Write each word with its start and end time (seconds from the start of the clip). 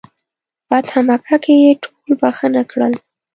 فتح 0.69 0.93
مکه 1.07 1.35
کې 1.43 1.53
یې 1.63 1.71
ټول 1.83 2.07
بخښنه 2.21 2.61
کړل. 2.71 2.93